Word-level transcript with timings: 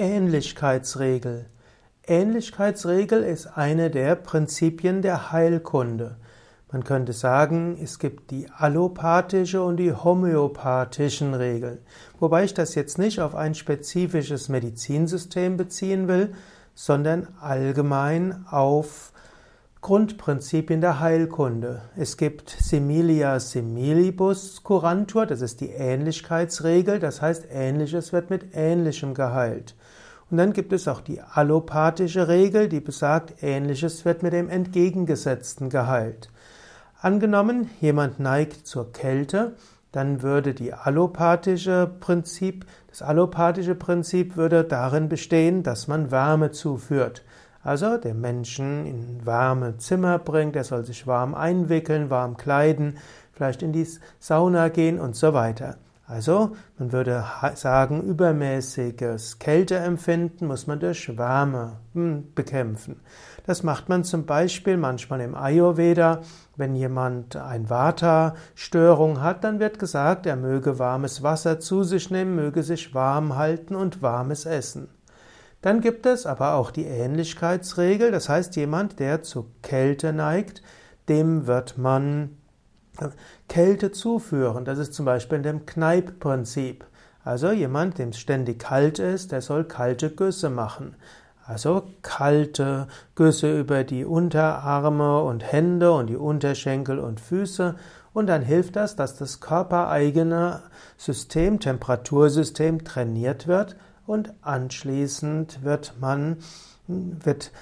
Ähnlichkeitsregel. 0.00 1.44
Ähnlichkeitsregel 2.06 3.22
ist 3.22 3.46
eine 3.58 3.90
der 3.90 4.14
Prinzipien 4.14 5.02
der 5.02 5.30
Heilkunde. 5.30 6.16
Man 6.72 6.84
könnte 6.84 7.12
sagen, 7.12 7.78
es 7.78 7.98
gibt 7.98 8.30
die 8.30 8.48
allopathische 8.50 9.62
und 9.62 9.76
die 9.76 9.92
homöopathischen 9.92 11.34
Regeln. 11.34 11.80
Wobei 12.18 12.44
ich 12.44 12.54
das 12.54 12.74
jetzt 12.74 12.96
nicht 12.96 13.20
auf 13.20 13.34
ein 13.34 13.54
spezifisches 13.54 14.48
Medizinsystem 14.48 15.58
beziehen 15.58 16.08
will, 16.08 16.32
sondern 16.74 17.28
allgemein 17.38 18.46
auf 18.48 19.12
Grundprinzipien 19.82 20.82
der 20.82 21.00
Heilkunde. 21.00 21.80
Es 21.96 22.18
gibt 22.18 22.50
Similia 22.50 23.40
similibus 23.40 24.62
curantur, 24.62 25.24
das 25.24 25.40
ist 25.40 25.62
die 25.62 25.70
Ähnlichkeitsregel, 25.70 26.98
das 26.98 27.22
heißt 27.22 27.46
Ähnliches 27.50 28.12
wird 28.12 28.28
mit 28.28 28.54
Ähnlichem 28.54 29.14
geheilt. 29.14 29.74
Und 30.30 30.36
dann 30.36 30.52
gibt 30.52 30.74
es 30.74 30.86
auch 30.86 31.00
die 31.00 31.22
allopathische 31.22 32.28
Regel, 32.28 32.68
die 32.68 32.80
besagt, 32.80 33.42
Ähnliches 33.42 34.04
wird 34.04 34.22
mit 34.22 34.34
dem 34.34 34.50
Entgegengesetzten 34.50 35.70
geheilt. 35.70 36.28
Angenommen, 37.00 37.70
jemand 37.80 38.20
neigt 38.20 38.66
zur 38.66 38.92
Kälte, 38.92 39.56
dann 39.92 40.20
würde 40.20 40.52
die 40.52 40.74
allopathische 40.74 41.90
Prinzip, 42.00 42.66
das 42.88 43.00
allopathische 43.00 43.74
Prinzip 43.74 44.36
würde 44.36 44.62
darin 44.62 45.08
bestehen, 45.08 45.62
dass 45.62 45.88
man 45.88 46.10
Wärme 46.10 46.50
zuführt. 46.50 47.24
Also 47.62 47.98
der 47.98 48.14
Menschen 48.14 48.86
in 48.86 49.26
warme 49.26 49.76
Zimmer 49.76 50.18
bringt, 50.18 50.56
er 50.56 50.64
soll 50.64 50.84
sich 50.84 51.06
warm 51.06 51.34
einwickeln, 51.34 52.08
warm 52.08 52.36
kleiden, 52.36 52.96
vielleicht 53.32 53.62
in 53.62 53.72
die 53.72 53.86
Sauna 54.18 54.68
gehen 54.68 54.98
und 54.98 55.14
so 55.14 55.34
weiter. 55.34 55.76
Also 56.10 56.56
man 56.76 56.90
würde 56.90 57.24
sagen, 57.54 58.02
übermäßiges 58.02 59.38
Kälteempfinden 59.38 60.48
muss 60.48 60.66
man 60.66 60.80
durch 60.80 61.16
Wärme 61.16 61.76
hm, 61.92 62.34
bekämpfen. 62.34 63.00
Das 63.46 63.62
macht 63.62 63.88
man 63.88 64.02
zum 64.02 64.26
Beispiel 64.26 64.76
manchmal 64.76 65.20
im 65.20 65.36
Ayurveda. 65.36 66.22
Wenn 66.56 66.74
jemand 66.74 67.36
ein 67.36 67.70
Vata-Störung 67.70 69.20
hat, 69.20 69.44
dann 69.44 69.60
wird 69.60 69.78
gesagt, 69.78 70.26
er 70.26 70.34
möge 70.34 70.80
warmes 70.80 71.22
Wasser 71.22 71.60
zu 71.60 71.84
sich 71.84 72.10
nehmen, 72.10 72.34
möge 72.34 72.64
sich 72.64 72.92
warm 72.92 73.36
halten 73.36 73.76
und 73.76 74.02
warmes 74.02 74.46
essen. 74.46 74.88
Dann 75.62 75.80
gibt 75.80 76.06
es 76.06 76.24
aber 76.24 76.54
auch 76.54 76.70
die 76.70 76.86
Ähnlichkeitsregel, 76.86 78.10
das 78.10 78.28
heißt, 78.28 78.56
jemand, 78.56 78.98
der 78.98 79.22
zu 79.22 79.50
Kälte 79.62 80.12
neigt, 80.12 80.62
dem 81.08 81.46
wird 81.46 81.76
man 81.76 82.36
Kälte 83.48 83.92
zuführen. 83.92 84.64
Das 84.64 84.78
ist 84.78 84.94
zum 84.94 85.04
Beispiel 85.04 85.36
in 85.38 85.42
dem 85.42 85.66
Kneipp-Prinzip. 85.66 86.84
Also 87.24 87.50
jemand, 87.50 87.98
dem 87.98 88.10
es 88.10 88.18
ständig 88.18 88.58
kalt 88.58 88.98
ist, 88.98 89.32
der 89.32 89.42
soll 89.42 89.64
kalte 89.64 90.10
Güsse 90.10 90.50
machen. 90.50 90.96
Also 91.44 91.82
kalte 92.02 92.86
Güsse 93.14 93.58
über 93.58 93.84
die 93.84 94.04
Unterarme 94.04 95.22
und 95.22 95.52
Hände 95.52 95.92
und 95.92 96.06
die 96.06 96.16
Unterschenkel 96.16 96.98
und 96.98 97.20
Füße. 97.20 97.74
Und 98.12 98.26
dann 98.26 98.42
hilft 98.42 98.76
das, 98.76 98.96
dass 98.96 99.16
das 99.16 99.40
körpereigene 99.40 100.62
System, 100.96 101.60
Temperatursystem 101.60 102.84
trainiert 102.84 103.46
wird 103.46 103.76
und 104.10 104.34
anschließend 104.42 105.62
wird 105.62 105.94
man, 106.00 106.38
wird 106.88 107.52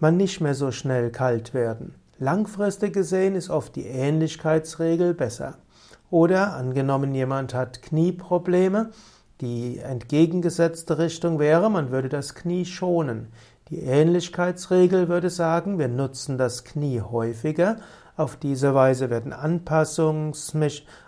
man 0.00 0.16
nicht 0.16 0.40
mehr 0.40 0.54
so 0.54 0.70
schnell 0.70 1.10
kalt 1.10 1.52
werden. 1.52 1.96
Langfristig 2.18 2.94
gesehen 2.94 3.34
ist 3.34 3.50
oft 3.50 3.76
die 3.76 3.84
Ähnlichkeitsregel 3.84 5.12
besser. 5.12 5.58
Oder 6.10 6.54
angenommen, 6.54 7.14
jemand 7.14 7.52
hat 7.52 7.82
Knieprobleme, 7.82 8.88
die 9.42 9.80
entgegengesetzte 9.80 10.96
Richtung 10.96 11.38
wäre, 11.38 11.70
man 11.70 11.90
würde 11.90 12.08
das 12.08 12.34
Knie 12.34 12.64
schonen. 12.64 13.28
Die 13.68 13.80
Ähnlichkeitsregel 13.80 15.10
würde 15.10 15.28
sagen, 15.28 15.78
wir 15.78 15.88
nutzen 15.88 16.38
das 16.38 16.64
Knie 16.64 17.02
häufiger. 17.02 17.76
Auf 18.16 18.36
diese 18.36 18.74
Weise 18.74 19.10
werden 19.10 19.34
Anpassungs 19.34 20.56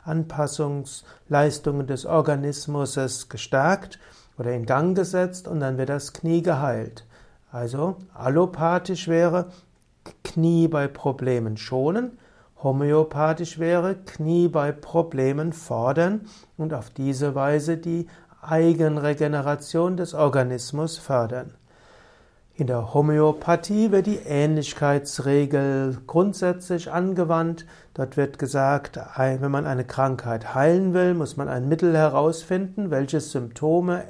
Anpassungsleistungen 0.05 1.87
des 1.87 2.05
Organismus 2.05 2.99
gestärkt 3.31 3.99
oder 4.41 4.53
in 4.55 4.65
Gang 4.65 4.97
gesetzt 4.97 5.47
und 5.47 5.61
dann 5.61 5.77
wird 5.77 5.91
das 5.91 6.15
Knie 6.15 6.43
geheilt. 6.43 7.05
Also 7.53 7.97
allopathisch 8.15 9.07
wäre 9.07 9.51
Knie 10.25 10.67
bei 10.67 10.89
Problemen 10.89 11.59
schonen, 11.59 12.19
homöopathisch 12.63 13.59
wäre 13.59 13.97
Knie 13.97 14.49
bei 14.49 14.73
Problemen 14.73 15.53
fordern 15.53 16.23
und 16.57 16.73
auf 16.73 16.89
diese 16.89 17.35
Weise 17.35 17.77
die 17.77 18.07
Eigenregeneration 18.41 19.99
des 19.99 20.15
Organismus 20.15 20.97
fördern. 20.97 21.53
In 22.61 22.67
der 22.67 22.93
Homöopathie 22.93 23.91
wird 23.91 24.05
die 24.05 24.19
Ähnlichkeitsregel 24.19 25.97
grundsätzlich 26.07 26.93
angewandt. 26.93 27.65
Dort 27.95 28.19
wird 28.19 28.39
gesagt, 28.39 29.01
wenn 29.17 29.51
man 29.51 29.65
eine 29.65 29.87
Krankheit 29.87 30.55
heilen 30.55 30.93
will, 30.93 31.15
muss 31.15 31.39
man 31.39 31.49
ein 31.49 31.71
Mittel 31.71 31.97
herausfinden, 31.97 32.91
welches 32.91 33.33
Symptome 33.33 34.05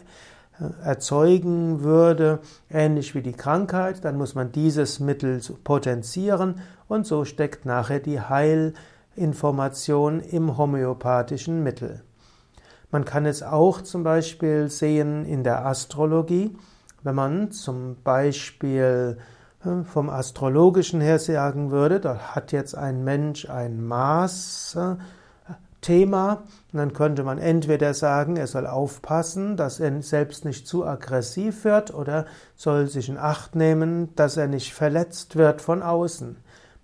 äh, 0.59 0.65
erzeugen 0.85 1.85
würde, 1.85 2.41
ähnlich 2.69 3.15
wie 3.15 3.23
die 3.23 3.35
Krankheit. 3.35 4.05
Dann 4.05 4.17
muss 4.19 4.35
man 4.35 4.51
dieses 4.51 4.99
Mittel 4.99 5.41
potenzieren 5.63 6.57
und 6.89 7.07
so 7.07 7.25
steckt 7.25 7.67
nachher 7.67 8.01
die 8.01 8.21
Heilinformation 8.21 10.19
im 10.19 10.59
homöopathischen 10.59 11.63
Mittel. 11.63 12.03
Man 12.91 13.05
kann 13.05 13.27
es 13.27 13.45
auch 13.45 13.81
zum 13.81 14.03
Beispiel 14.03 14.69
sehen 14.69 15.25
in 15.25 15.45
der 15.45 15.65
Astrologie. 15.65 16.57
Wenn 17.03 17.15
man 17.15 17.51
zum 17.51 17.97
Beispiel 18.03 19.17
äh, 19.65 19.85
vom 19.85 20.11
astrologischen 20.11 21.01
her 21.01 21.19
sagen 21.19 21.71
würde, 21.71 21.99
da 22.01 22.19
hat 22.35 22.53
jetzt 22.53 22.75
ein 22.75 23.05
Mensch 23.05 23.49
ein 23.49 23.83
Maß-Thema, 23.87 24.99
dann 26.73 26.93
könnte 26.93 27.23
man 27.25 27.39
entweder 27.39 27.95
sagen, 27.95 28.37
er 28.37 28.47
soll 28.47 28.67
aufpassen, 28.67 29.57
dass 29.57 29.81
er 29.81 30.03
selbst 30.03 30.45
nicht 30.45 30.67
zu 30.67 30.87
aggressiv 30.87 31.65
wird 31.65 31.95
oder 31.95 32.27
soll 32.55 32.87
sich 32.87 33.09
in 33.09 33.17
Acht 33.17 33.55
nehmen, 33.55 34.15
dass 34.15 34.37
er 34.37 34.47
nicht 34.47 34.75
verletzt 34.75 35.37
wird 35.37 35.63
von 35.63 35.83
außen. 35.83 36.37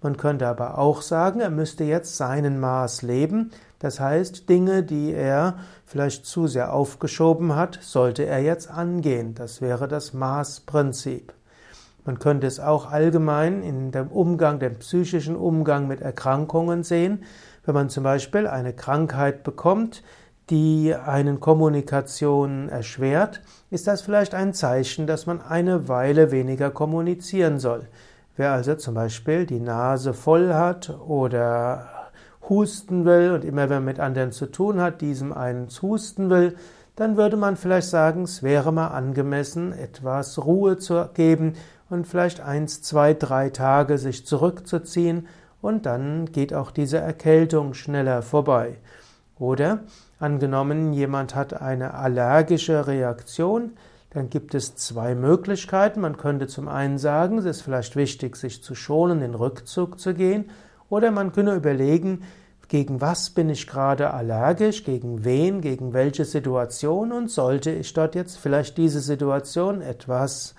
Man 0.03 0.17
könnte 0.17 0.47
aber 0.47 0.79
auch 0.79 1.03
sagen, 1.03 1.41
er 1.41 1.51
müsste 1.51 1.85
jetzt 1.85 2.17
seinen 2.17 2.61
Maß 2.61 3.03
leben, 3.03 3.51
das 3.79 4.01
heißt, 4.01 4.49
Dinge, 4.49 4.83
die 4.83 5.13
er 5.13 5.59
vielleicht 5.85 6.25
zu 6.25 6.47
sehr 6.47 6.73
aufgeschoben 6.73 7.55
hat, 7.55 7.79
sollte 7.83 8.25
er 8.25 8.41
jetzt 8.41 8.71
angehen. 8.71 9.35
Das 9.35 9.61
wäre 9.61 9.87
das 9.87 10.15
Maßprinzip. 10.15 11.33
Man 12.05 12.19
könnte 12.19 12.47
es 12.47 12.61
auch 12.61 12.91
allgemein 12.91 13.63
in 13.63 13.91
dem 13.91 14.09
Umgang, 14.09 14.61
dem 14.61 14.79
psychischen 14.79 15.37
Umgang 15.37 15.89
mit 15.89 16.01
Erkrankungen 16.01 16.85
sehen. 16.85 17.25
Wenn 17.65 17.75
man 17.75 17.91
zum 17.91 18.05
Beispiel 18.05 18.47
eine 18.47 18.73
Krankheit 18.73 19.43
bekommt, 19.43 20.03
die 20.49 20.95
einen 20.95 21.41
Kommunikation 21.41 22.69
erschwert, 22.69 23.43
ist 23.71 23.89
das 23.89 24.03
vielleicht 24.03 24.35
ein 24.35 24.55
Zeichen, 24.55 25.09
dass 25.09 25.27
man 25.27 25.43
eine 25.43 25.89
Weile 25.89 26.31
weniger 26.31 26.71
kommunizieren 26.71 27.59
soll. 27.59 27.89
Wer 28.37 28.53
also 28.53 28.77
zum 28.77 28.95
Beispiel 28.95 29.45
die 29.45 29.61
Nase 29.61 30.15
voll 30.15 30.55
hat 30.55 30.91
oder 30.91 31.96
husten 32.49 33.05
will 33.05 33.33
und 33.33 33.45
immer 33.45 33.69
wenn 33.69 33.79
man 33.79 33.85
mit 33.85 34.01
anderen 34.01 34.33
zu 34.33 34.47
tun 34.47 34.81
hat, 34.81 35.01
diesem 35.01 35.33
einen 35.33 35.69
husten 35.83 36.31
will, 36.31 36.57
dann 36.97 37.17
würde 37.17 37.37
man 37.37 37.57
vielleicht 37.57 37.89
sagen, 37.89 38.23
es 38.23 38.43
wäre 38.43 38.73
mal 38.73 38.89
angemessen, 38.89 39.73
etwas 39.73 40.45
Ruhe 40.45 40.79
zu 40.79 41.09
geben 41.15 41.55
und 41.91 42.07
vielleicht 42.07 42.41
eins, 42.41 42.83
zwei, 42.83 43.15
drei 43.15 43.51
Tage 43.51 43.99
sich 43.99 44.27
zurückzuziehen 44.27 45.29
und 45.61 45.87
dann 45.87 46.27
geht 46.27 46.55
auch 46.55 46.71
diese 46.71 46.99
Erkältung 46.99 47.75
schneller 47.75 48.23
vorbei. 48.23 48.79
Oder 49.39 49.81
angenommen, 50.19 50.93
jemand 50.93 51.35
hat 51.35 51.61
eine 51.61 51.95
allergische 51.95 52.87
Reaktion, 52.87 53.73
dann 54.11 54.31
gibt 54.31 54.55
es 54.55 54.77
zwei 54.77 55.15
Möglichkeiten. 55.15 56.01
Man 56.01 56.17
könnte 56.17 56.47
zum 56.47 56.69
einen 56.69 56.97
sagen, 56.97 57.37
es 57.37 57.45
ist 57.45 57.61
vielleicht 57.61 57.97
wichtig, 57.97 58.37
sich 58.37 58.63
zu 58.63 58.75
schonen, 58.75 59.21
in 59.21 59.35
Rückzug 59.35 60.01
zu 60.01 60.15
gehen. 60.15 60.51
Oder 60.89 61.11
man 61.11 61.33
könnte 61.33 61.55
überlegen, 61.55 62.23
gegen 62.69 63.01
was 63.01 63.31
bin 63.31 63.49
ich 63.49 63.67
gerade 63.67 64.13
allergisch, 64.13 64.85
gegen 64.85 65.25
wen, 65.25 65.61
gegen 65.61 65.93
welche 65.93 66.25
Situation 66.25 67.13
und 67.13 67.31
sollte 67.31 67.71
ich 67.71 67.93
dort 67.93 68.15
jetzt 68.15 68.39
vielleicht 68.39 68.77
diese 68.77 69.01
Situation 69.01 69.83
etwas 69.83 70.55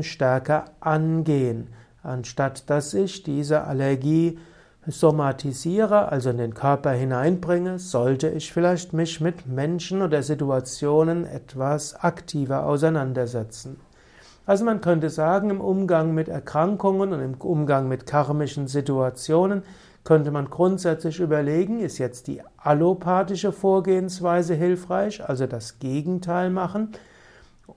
stärker 0.00 0.64
angehen, 0.80 1.68
anstatt 2.02 2.68
dass 2.70 2.94
ich 2.94 3.22
diese 3.22 3.64
Allergie 3.64 4.38
somatisiere, 4.86 6.10
also 6.10 6.30
in 6.30 6.38
den 6.38 6.54
Körper 6.54 6.90
hineinbringe, 6.90 7.78
sollte 7.78 8.28
ich 8.28 8.52
vielleicht 8.52 8.92
mich 8.92 9.20
mit 9.20 9.46
Menschen 9.46 10.02
oder 10.02 10.22
Situationen 10.22 11.24
etwas 11.24 11.94
aktiver 11.94 12.66
auseinandersetzen. 12.66 13.78
Also 14.46 14.64
man 14.64 14.80
könnte 14.80 15.10
sagen, 15.10 15.50
im 15.50 15.60
Umgang 15.60 16.12
mit 16.14 16.28
Erkrankungen 16.28 17.12
und 17.12 17.20
im 17.20 17.34
Umgang 17.34 17.88
mit 17.88 18.06
karmischen 18.06 18.68
Situationen 18.68 19.62
könnte 20.04 20.30
man 20.30 20.50
grundsätzlich 20.50 21.18
überlegen, 21.18 21.80
ist 21.80 21.96
jetzt 21.96 22.26
die 22.26 22.42
allopathische 22.58 23.52
Vorgehensweise 23.52 24.54
hilfreich, 24.54 25.26
also 25.26 25.46
das 25.46 25.78
Gegenteil 25.78 26.50
machen, 26.50 26.92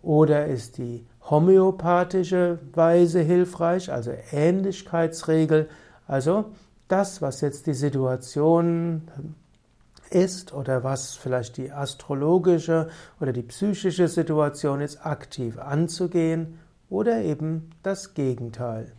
Oder 0.02 0.48
ist 0.48 0.78
die 0.78 1.06
homöopathische 1.30 2.60
Weise 2.74 3.22
hilfreich, 3.22 3.92
also 3.92 4.12
Ähnlichkeitsregel, 4.32 5.70
also 6.08 6.46
das, 6.88 7.22
was 7.22 7.42
jetzt 7.42 7.68
die 7.68 7.74
Situation 7.74 9.04
ist 10.10 10.54
oder 10.54 10.84
was 10.84 11.16
vielleicht 11.16 11.58
die 11.58 11.72
astrologische 11.72 12.90
oder 13.20 13.34
die 13.34 13.44
psychische 13.44 14.08
Situation 14.08 14.82
ist, 14.82 15.06
aktiv 15.06 15.58
anzugehen 15.58 16.60
oder 16.90 17.22
eben 17.22 17.72
das 17.84 18.14
Gegenteil. 18.14 18.94